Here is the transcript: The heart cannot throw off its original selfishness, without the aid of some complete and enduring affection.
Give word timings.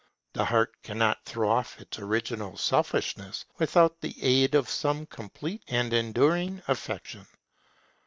The 0.33 0.45
heart 0.45 0.73
cannot 0.81 1.23
throw 1.25 1.51
off 1.51 1.79
its 1.79 1.99
original 1.99 2.57
selfishness, 2.57 3.45
without 3.59 4.01
the 4.01 4.15
aid 4.19 4.55
of 4.55 4.67
some 4.67 5.05
complete 5.05 5.61
and 5.67 5.93
enduring 5.93 6.63
affection. 6.67 7.27